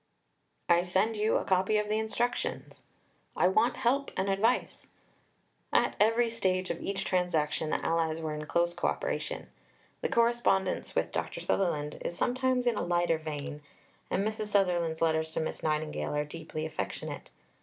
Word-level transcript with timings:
"I 0.67 0.81
send 0.81 1.15
you 1.15 1.35
a 1.37 1.45
copy 1.45 1.77
of 1.77 1.87
the 1.87 1.99
Instructions." 1.99 2.81
"I 3.37 3.47
want 3.47 3.77
help 3.77 4.09
and 4.17 4.31
advice." 4.31 4.87
At 5.71 5.95
every 5.99 6.27
stage 6.27 6.71
of 6.71 6.81
each 6.81 7.05
transaction 7.05 7.69
the 7.69 7.85
allies 7.85 8.19
were 8.19 8.33
in 8.33 8.47
close 8.47 8.73
co 8.73 8.87
operation. 8.87 9.49
The 10.01 10.09
correspondence 10.09 10.95
with 10.95 11.11
Dr. 11.11 11.39
Sutherland 11.39 11.99
is 12.03 12.17
sometimes 12.17 12.65
in 12.65 12.77
a 12.77 12.81
lighter 12.83 13.19
vein, 13.19 13.61
and 14.09 14.27
Mrs. 14.27 14.47
Sutherland's 14.47 15.03
letters 15.03 15.35
to 15.35 15.39
Miss 15.39 15.61
Nightingale 15.61 16.15
are 16.15 16.25
deeply 16.25 16.65
affectionate. 16.65 17.29